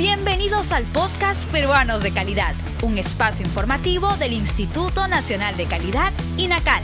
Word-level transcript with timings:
Bienvenidos 0.00 0.72
al 0.72 0.84
podcast 0.84 1.44
Peruanos 1.52 2.02
de 2.02 2.10
Calidad, 2.10 2.54
un 2.82 2.96
espacio 2.96 3.44
informativo 3.44 4.16
del 4.16 4.32
Instituto 4.32 5.06
Nacional 5.08 5.58
de 5.58 5.66
Calidad, 5.66 6.10
INACAL. 6.38 6.82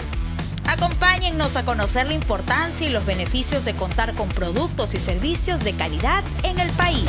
Acompáñennos 0.68 1.56
a 1.56 1.64
conocer 1.64 2.08
la 2.08 2.12
importancia 2.12 2.86
y 2.86 2.92
los 2.92 3.06
beneficios 3.06 3.64
de 3.64 3.74
contar 3.74 4.14
con 4.16 4.28
productos 4.28 4.92
y 4.92 4.98
servicios 4.98 5.64
de 5.64 5.72
calidad 5.72 6.22
en 6.42 6.58
el 6.58 6.68
país. 6.72 7.08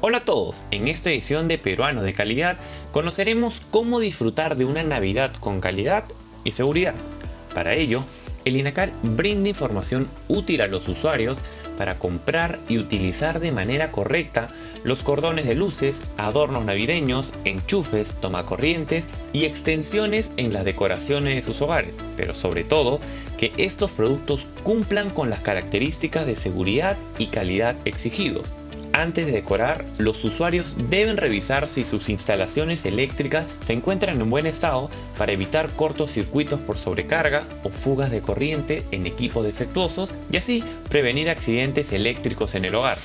Hola 0.00 0.16
a 0.16 0.24
todos, 0.24 0.62
en 0.70 0.88
esta 0.88 1.10
edición 1.10 1.46
de 1.46 1.58
Peruanos 1.58 2.04
de 2.04 2.14
Calidad 2.14 2.56
conoceremos 2.90 3.60
cómo 3.70 4.00
disfrutar 4.00 4.56
de 4.56 4.64
una 4.64 4.82
Navidad 4.82 5.34
con 5.40 5.60
calidad 5.60 6.04
y 6.42 6.52
seguridad. 6.52 6.94
Para 7.52 7.74
ello, 7.74 8.02
el 8.46 8.56
INACAL 8.56 8.94
brinda 9.02 9.50
información 9.50 10.08
útil 10.26 10.62
a 10.62 10.68
los 10.68 10.88
usuarios 10.88 11.36
para 11.78 11.94
comprar 11.94 12.58
y 12.68 12.78
utilizar 12.78 13.40
de 13.40 13.52
manera 13.52 13.90
correcta 13.92 14.48
los 14.84 15.02
cordones 15.02 15.46
de 15.46 15.54
luces, 15.54 16.02
adornos 16.16 16.64
navideños, 16.64 17.32
enchufes, 17.44 18.14
tomacorrientes 18.20 19.06
y 19.32 19.44
extensiones 19.44 20.32
en 20.36 20.52
las 20.52 20.64
decoraciones 20.64 21.36
de 21.36 21.42
sus 21.42 21.62
hogares, 21.62 21.96
pero 22.16 22.34
sobre 22.34 22.64
todo 22.64 23.00
que 23.38 23.52
estos 23.56 23.90
productos 23.92 24.46
cumplan 24.64 25.10
con 25.10 25.30
las 25.30 25.40
características 25.40 26.26
de 26.26 26.36
seguridad 26.36 26.96
y 27.18 27.28
calidad 27.28 27.76
exigidos. 27.84 28.52
Antes 28.98 29.26
de 29.26 29.32
decorar, 29.32 29.84
los 29.98 30.24
usuarios 30.24 30.76
deben 30.90 31.18
revisar 31.18 31.68
si 31.68 31.84
sus 31.84 32.08
instalaciones 32.08 32.84
eléctricas 32.84 33.46
se 33.60 33.72
encuentran 33.72 34.20
en 34.20 34.28
buen 34.28 34.44
estado 34.44 34.90
para 35.16 35.30
evitar 35.30 35.70
cortocircuitos 35.70 36.58
por 36.58 36.78
sobrecarga 36.78 37.44
o 37.62 37.68
fugas 37.68 38.10
de 38.10 38.22
corriente 38.22 38.82
en 38.90 39.06
equipos 39.06 39.44
defectuosos 39.44 40.12
y 40.32 40.36
así 40.38 40.64
prevenir 40.88 41.30
accidentes 41.30 41.92
eléctricos 41.92 42.56
en 42.56 42.64
el 42.64 42.74
hogar. 42.74 42.98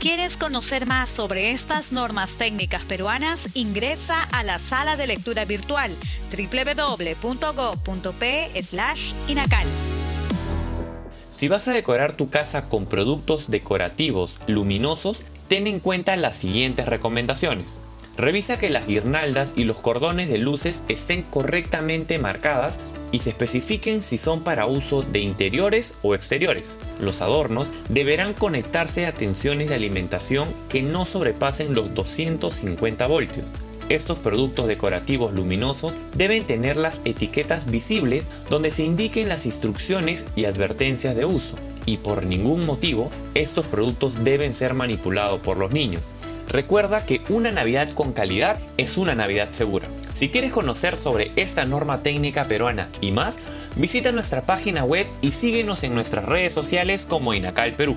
¿Quieres 0.00 0.36
conocer 0.36 0.86
más 0.86 1.10
sobre 1.10 1.52
estas 1.52 1.92
normas 1.92 2.38
técnicas 2.38 2.82
peruanas? 2.82 3.48
Ingresa 3.54 4.24
a 4.24 4.42
la 4.42 4.58
sala 4.58 4.96
de 4.96 5.06
lectura 5.06 5.44
virtual 5.44 5.94
www.go.p/inacal. 6.32 7.28
Si 11.38 11.46
vas 11.46 11.68
a 11.68 11.72
decorar 11.72 12.14
tu 12.14 12.28
casa 12.28 12.68
con 12.68 12.86
productos 12.86 13.48
decorativos 13.48 14.40
luminosos, 14.48 15.22
ten 15.46 15.68
en 15.68 15.78
cuenta 15.78 16.16
las 16.16 16.34
siguientes 16.34 16.86
recomendaciones. 16.86 17.66
Revisa 18.16 18.58
que 18.58 18.70
las 18.70 18.88
guirnaldas 18.88 19.52
y 19.54 19.62
los 19.62 19.78
cordones 19.78 20.28
de 20.28 20.38
luces 20.38 20.82
estén 20.88 21.22
correctamente 21.22 22.18
marcadas 22.18 22.80
y 23.12 23.20
se 23.20 23.30
especifiquen 23.30 24.02
si 24.02 24.18
son 24.18 24.42
para 24.42 24.66
uso 24.66 25.02
de 25.02 25.20
interiores 25.20 25.94
o 26.02 26.16
exteriores. 26.16 26.76
Los 26.98 27.20
adornos 27.20 27.70
deberán 27.88 28.34
conectarse 28.34 29.06
a 29.06 29.12
tensiones 29.12 29.68
de 29.68 29.76
alimentación 29.76 30.52
que 30.68 30.82
no 30.82 31.06
sobrepasen 31.06 31.72
los 31.72 31.94
250 31.94 33.06
voltios. 33.06 33.46
Estos 33.88 34.18
productos 34.18 34.66
decorativos 34.66 35.32
luminosos 35.32 35.94
deben 36.14 36.44
tener 36.44 36.76
las 36.76 37.00
etiquetas 37.06 37.70
visibles 37.70 38.28
donde 38.50 38.70
se 38.70 38.82
indiquen 38.82 39.30
las 39.30 39.46
instrucciones 39.46 40.26
y 40.36 40.44
advertencias 40.44 41.16
de 41.16 41.24
uso. 41.24 41.56
Y 41.86 41.96
por 41.96 42.26
ningún 42.26 42.66
motivo, 42.66 43.10
estos 43.32 43.64
productos 43.64 44.24
deben 44.24 44.52
ser 44.52 44.74
manipulados 44.74 45.40
por 45.40 45.56
los 45.56 45.70
niños. 45.70 46.02
Recuerda 46.48 47.02
que 47.02 47.22
una 47.30 47.50
Navidad 47.50 47.90
con 47.94 48.12
calidad 48.12 48.58
es 48.76 48.98
una 48.98 49.14
Navidad 49.14 49.50
segura. 49.52 49.88
Si 50.12 50.28
quieres 50.28 50.52
conocer 50.52 50.98
sobre 50.98 51.30
esta 51.36 51.64
norma 51.64 52.02
técnica 52.02 52.46
peruana 52.46 52.88
y 53.00 53.12
más, 53.12 53.38
visita 53.76 54.12
nuestra 54.12 54.42
página 54.42 54.84
web 54.84 55.06
y 55.22 55.32
síguenos 55.32 55.82
en 55.82 55.94
nuestras 55.94 56.26
redes 56.26 56.52
sociales 56.52 57.06
como 57.06 57.32
Inacal 57.32 57.72
Perú. 57.72 57.96